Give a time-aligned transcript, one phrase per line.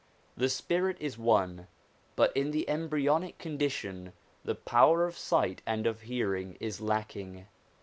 [0.35, 1.67] The spirit is one,
[2.15, 7.45] but in the embryonic condition the power of sight and of hearing is lacking.